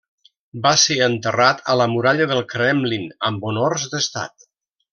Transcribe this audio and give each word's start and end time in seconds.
Va 0.61 0.69
ser 0.83 0.95
enterrat 1.07 1.61
a 1.73 1.75
la 1.81 1.87
muralla 1.93 2.27
del 2.33 2.41
Kremlin 2.55 3.05
amb 3.31 3.47
honors 3.51 3.87
d'Estat. 3.93 4.51